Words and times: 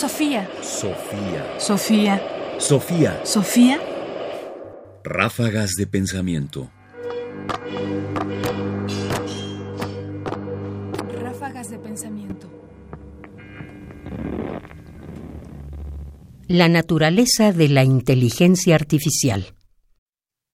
Sofía. 0.00 0.48
Sofía. 0.62 1.44
Sofía. 1.58 2.22
Sofía. 2.58 3.20
Sofía. 3.22 3.78
Ráfagas 5.04 5.72
de 5.76 5.86
pensamiento. 5.86 6.70
Ráfagas 11.22 11.68
de 11.68 11.78
pensamiento. 11.80 12.48
La 16.48 16.70
naturaleza 16.70 17.52
de 17.52 17.68
la 17.68 17.84
inteligencia 17.84 18.76
artificial. 18.76 19.48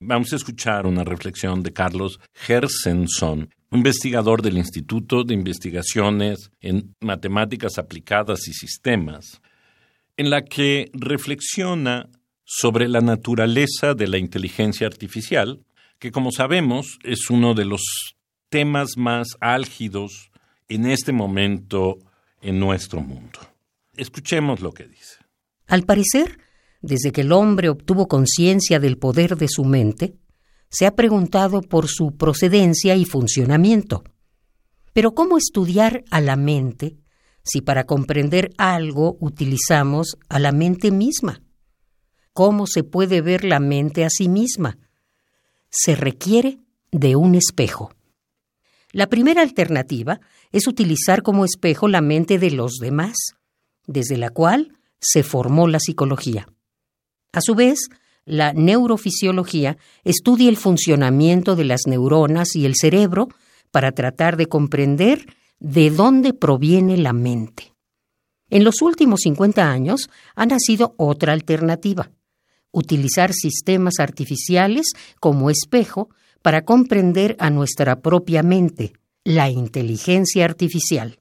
Vamos 0.00 0.32
a 0.32 0.36
escuchar 0.36 0.88
una 0.88 1.04
reflexión 1.04 1.62
de 1.62 1.72
Carlos 1.72 2.18
Gersenson, 2.34 3.50
investigador 3.76 4.42
del 4.42 4.58
Instituto 4.58 5.22
de 5.22 5.34
Investigaciones 5.34 6.50
en 6.60 6.94
Matemáticas 7.00 7.78
Aplicadas 7.78 8.48
y 8.48 8.52
Sistemas, 8.52 9.40
en 10.16 10.30
la 10.30 10.42
que 10.42 10.90
reflexiona 10.92 12.08
sobre 12.44 12.88
la 12.88 13.00
naturaleza 13.00 13.94
de 13.94 14.08
la 14.08 14.18
inteligencia 14.18 14.86
artificial, 14.86 15.64
que 15.98 16.10
como 16.10 16.30
sabemos 16.32 16.98
es 17.02 17.30
uno 17.30 17.54
de 17.54 17.64
los 17.64 17.82
temas 18.48 18.96
más 18.96 19.28
álgidos 19.40 20.30
en 20.68 20.86
este 20.86 21.12
momento 21.12 21.98
en 22.40 22.58
nuestro 22.58 23.00
mundo. 23.00 23.38
Escuchemos 23.96 24.60
lo 24.60 24.72
que 24.72 24.86
dice. 24.86 25.16
Al 25.66 25.84
parecer, 25.84 26.38
desde 26.80 27.12
que 27.12 27.22
el 27.22 27.32
hombre 27.32 27.68
obtuvo 27.68 28.08
conciencia 28.08 28.78
del 28.78 28.98
poder 28.98 29.36
de 29.36 29.48
su 29.48 29.64
mente, 29.64 30.14
se 30.76 30.84
ha 30.84 30.94
preguntado 30.94 31.62
por 31.62 31.88
su 31.88 32.18
procedencia 32.18 32.96
y 32.96 33.06
funcionamiento. 33.06 34.04
Pero 34.92 35.14
¿cómo 35.14 35.38
estudiar 35.38 36.04
a 36.10 36.20
la 36.20 36.36
mente 36.36 36.98
si 37.42 37.62
para 37.62 37.84
comprender 37.84 38.50
algo 38.58 39.16
utilizamos 39.18 40.18
a 40.28 40.38
la 40.38 40.52
mente 40.52 40.90
misma? 40.90 41.40
¿Cómo 42.34 42.66
se 42.66 42.84
puede 42.84 43.22
ver 43.22 43.42
la 43.42 43.58
mente 43.58 44.04
a 44.04 44.10
sí 44.10 44.28
misma? 44.28 44.76
Se 45.70 45.96
requiere 45.96 46.58
de 46.92 47.16
un 47.16 47.36
espejo. 47.36 47.94
La 48.92 49.06
primera 49.06 49.40
alternativa 49.40 50.20
es 50.52 50.66
utilizar 50.66 51.22
como 51.22 51.46
espejo 51.46 51.88
la 51.88 52.02
mente 52.02 52.38
de 52.38 52.50
los 52.50 52.74
demás, 52.82 53.16
desde 53.86 54.18
la 54.18 54.28
cual 54.28 54.76
se 55.00 55.22
formó 55.22 55.68
la 55.68 55.80
psicología. 55.80 56.48
A 57.32 57.40
su 57.40 57.54
vez, 57.54 57.88
la 58.26 58.52
neurofisiología 58.52 59.78
estudia 60.04 60.48
el 60.48 60.56
funcionamiento 60.56 61.54
de 61.56 61.64
las 61.64 61.82
neuronas 61.86 62.56
y 62.56 62.66
el 62.66 62.74
cerebro 62.74 63.28
para 63.70 63.92
tratar 63.92 64.36
de 64.36 64.46
comprender 64.46 65.26
de 65.60 65.90
dónde 65.90 66.34
proviene 66.34 66.98
la 66.98 67.12
mente. 67.12 67.72
En 68.50 68.64
los 68.64 68.82
últimos 68.82 69.20
50 69.22 69.70
años 69.70 70.10
ha 70.34 70.44
nacido 70.44 70.94
otra 70.98 71.32
alternativa, 71.32 72.10
utilizar 72.72 73.32
sistemas 73.32 73.94
artificiales 74.00 74.86
como 75.20 75.48
espejo 75.48 76.10
para 76.42 76.64
comprender 76.64 77.36
a 77.38 77.50
nuestra 77.50 78.00
propia 78.00 78.42
mente, 78.42 78.92
la 79.24 79.50
inteligencia 79.50 80.44
artificial. 80.44 81.18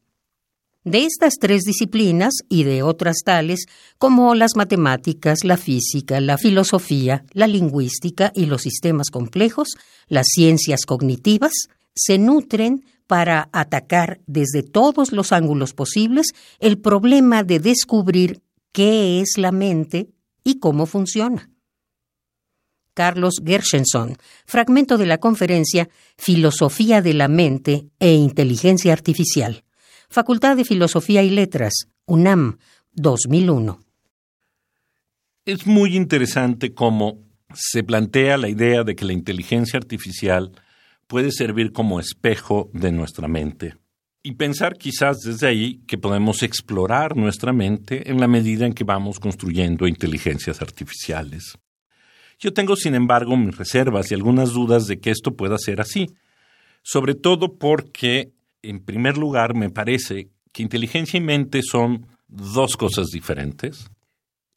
De 0.85 1.03
estas 1.03 1.39
tres 1.39 1.63
disciplinas 1.63 2.35
y 2.47 2.63
de 2.63 2.83
otras 2.83 3.17
tales 3.25 3.65
como 3.97 4.35
las 4.35 4.51
matemáticas, 4.55 5.39
la 5.43 5.57
física, 5.57 6.21
la 6.21 6.37
filosofía, 6.37 7.25
la 7.31 7.47
lingüística 7.47 8.31
y 8.35 8.45
los 8.45 8.61
sistemas 8.61 9.09
complejos, 9.09 9.69
las 10.07 10.27
ciencias 10.27 10.85
cognitivas, 10.85 11.53
se 11.95 12.19
nutren 12.19 12.85
para 13.07 13.49
atacar 13.51 14.19
desde 14.27 14.61
todos 14.61 15.11
los 15.11 15.31
ángulos 15.31 15.73
posibles 15.73 16.27
el 16.59 16.77
problema 16.77 17.43
de 17.43 17.59
descubrir 17.59 18.43
qué 18.71 19.21
es 19.21 19.39
la 19.39 19.51
mente 19.51 20.09
y 20.43 20.59
cómo 20.59 20.85
funciona. 20.85 21.49
Carlos 22.93 23.41
Gershenson, 23.43 24.17
fragmento 24.45 24.99
de 24.99 25.07
la 25.07 25.17
conferencia 25.17 25.89
Filosofía 26.15 27.01
de 27.01 27.15
la 27.15 27.27
Mente 27.27 27.89
e 27.99 28.13
Inteligencia 28.13 28.93
Artificial. 28.93 29.64
Facultad 30.09 30.55
de 30.55 30.65
Filosofía 30.65 31.23
y 31.23 31.29
Letras, 31.29 31.87
UNAM, 32.05 32.57
2001. 32.93 33.79
Es 35.45 35.65
muy 35.65 35.95
interesante 35.95 36.73
cómo 36.73 37.19
se 37.53 37.83
plantea 37.83 38.37
la 38.37 38.49
idea 38.49 38.83
de 38.83 38.95
que 38.95 39.05
la 39.05 39.13
inteligencia 39.13 39.77
artificial 39.77 40.51
puede 41.07 41.31
servir 41.31 41.71
como 41.71 41.99
espejo 41.99 42.69
de 42.73 42.91
nuestra 42.91 43.27
mente. 43.27 43.75
Y 44.23 44.33
pensar 44.33 44.73
quizás 44.75 45.21
desde 45.21 45.47
ahí 45.47 45.81
que 45.87 45.97
podemos 45.97 46.41
explorar 46.41 47.15
nuestra 47.15 47.53
mente 47.53 48.09
en 48.09 48.19
la 48.19 48.27
medida 48.27 48.65
en 48.65 48.73
que 48.73 48.83
vamos 48.83 49.19
construyendo 49.19 49.87
inteligencias 49.87 50.61
artificiales. 50.61 51.57
Yo 52.39 52.53
tengo, 52.53 52.75
sin 52.75 52.95
embargo, 52.95 53.37
mis 53.37 53.55
reservas 53.55 54.11
y 54.11 54.15
algunas 54.15 54.51
dudas 54.51 54.87
de 54.87 54.99
que 54.99 55.11
esto 55.11 55.35
pueda 55.35 55.57
ser 55.57 55.79
así, 55.79 56.07
sobre 56.81 57.15
todo 57.15 57.57
porque 57.57 58.31
en 58.69 58.83
primer 58.83 59.17
lugar, 59.17 59.55
me 59.55 59.69
parece 59.69 60.29
que 60.51 60.63
inteligencia 60.63 61.17
y 61.17 61.21
mente 61.21 61.61
son 61.61 62.07
dos 62.27 62.77
cosas 62.77 63.07
diferentes 63.07 63.89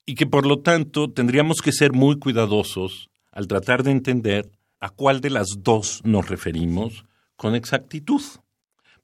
y 0.07 0.15
que 0.15 0.27
por 0.27 0.47
lo 0.47 0.61
tanto 0.61 1.11
tendríamos 1.11 1.61
que 1.61 1.73
ser 1.73 1.93
muy 1.93 2.19
cuidadosos 2.19 3.11
al 3.31 3.47
tratar 3.47 3.83
de 3.83 3.91
entender 3.91 4.51
a 4.81 4.89
cuál 4.89 5.21
de 5.21 5.31
las 5.31 5.49
dos 5.59 6.01
nos 6.05 6.29
referimos 6.29 7.05
con 7.37 7.55
exactitud. 7.55 8.23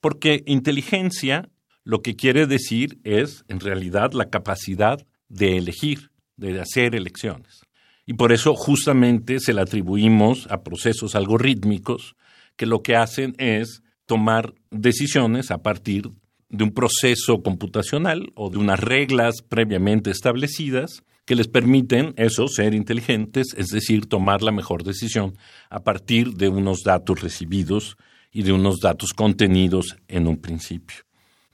Porque 0.00 0.42
inteligencia 0.46 1.50
lo 1.84 2.00
que 2.00 2.16
quiere 2.16 2.46
decir 2.46 2.98
es, 3.04 3.44
en 3.48 3.60
realidad, 3.60 4.12
la 4.12 4.30
capacidad 4.30 5.06
de 5.28 5.58
elegir, 5.58 6.10
de 6.36 6.58
hacer 6.60 6.94
elecciones. 6.94 7.62
Y 8.06 8.14
por 8.14 8.32
eso 8.32 8.54
justamente 8.54 9.40
se 9.40 9.52
la 9.52 9.62
atribuimos 9.62 10.46
a 10.50 10.62
procesos 10.62 11.14
algorítmicos 11.14 12.16
que 12.56 12.66
lo 12.66 12.82
que 12.82 12.96
hacen 12.96 13.34
es 13.38 13.82
tomar 14.06 14.54
decisiones 14.70 15.50
a 15.50 15.62
partir 15.62 16.10
de 16.48 16.64
un 16.64 16.72
proceso 16.72 17.42
computacional 17.42 18.30
o 18.34 18.50
de 18.50 18.58
unas 18.58 18.78
reglas 18.78 19.42
previamente 19.48 20.10
establecidas 20.10 21.02
que 21.24 21.34
les 21.34 21.48
permiten 21.48 22.12
eso, 22.16 22.48
ser 22.48 22.74
inteligentes, 22.74 23.54
es 23.56 23.68
decir, 23.68 24.06
tomar 24.06 24.42
la 24.42 24.52
mejor 24.52 24.84
decisión 24.84 25.36
a 25.70 25.82
partir 25.82 26.34
de 26.34 26.48
unos 26.48 26.82
datos 26.84 27.22
recibidos 27.22 27.96
y 28.30 28.42
de 28.42 28.52
unos 28.52 28.80
datos 28.80 29.14
contenidos 29.14 29.96
en 30.08 30.26
un 30.26 30.36
principio. 30.36 30.98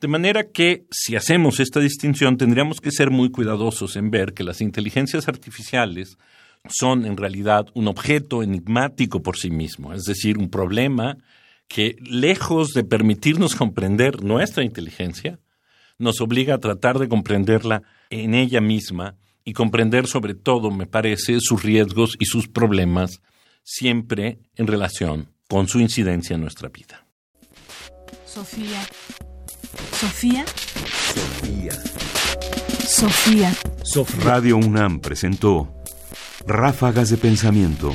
De 0.01 0.09
manera 0.09 0.49
que 0.51 0.87
si 0.91 1.15
hacemos 1.15 1.61
esta 1.61 1.79
distinción 1.79 2.37
tendríamos 2.37 2.81
que 2.81 2.91
ser 2.91 3.11
muy 3.11 3.31
cuidadosos 3.31 3.97
en 3.97 4.11
ver 4.11 4.33
que 4.33 4.45
las 4.45 4.61
inteligencias 4.61 5.29
artificiales 5.29 6.17
son 6.69 7.07
en 7.07 7.17
realidad 7.17 7.67
un 7.75 7.87
objeto 7.87 8.43
enigmático 8.43 9.23
por 9.23 9.37
sí 9.37 9.51
mismo, 9.51 9.93
es 9.93 10.05
decir, 10.05 10.39
un 10.39 10.51
problema 10.51 11.19
que 11.71 11.95
lejos 12.01 12.73
de 12.73 12.83
permitirnos 12.83 13.55
comprender 13.55 14.25
nuestra 14.25 14.65
inteligencia, 14.65 15.39
nos 15.99 16.21
obliga 16.21 16.57
a 16.57 16.59
tratar 16.59 16.99
de 16.99 17.09
comprenderla 17.09 17.85
en 18.11 18.35
ella 18.35 18.61
misma 18.61 19.15
y 19.45 19.53
comprender 19.53 20.09
sobre 20.09 20.35
todo, 20.35 20.73
me 20.73 20.87
parece, 20.87 21.39
sus 21.39 21.63
riesgos 21.63 22.17
y 22.19 22.25
sus 22.25 22.49
problemas, 22.49 23.23
siempre 23.63 24.41
en 24.57 24.67
relación 24.67 25.31
con 25.47 25.69
su 25.69 25.79
incidencia 25.79 26.35
en 26.35 26.41
nuestra 26.41 26.71
vida. 26.71 27.07
Sofía. 28.27 28.83
Sofía. 29.93 30.45
Sofía. 32.89 33.55
Sofía. 33.85 34.25
Radio 34.25 34.57
UNAM 34.57 34.99
presentó 34.99 35.73
Ráfagas 36.47 37.11
de 37.11 37.17
Pensamiento. 37.17 37.95